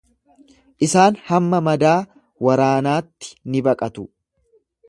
Isaan 0.87 1.19
hamma 1.27 1.59
madaa 1.69 1.93
waraanaatti 2.49 3.33
ni 3.53 3.65
baqatu. 3.69 4.09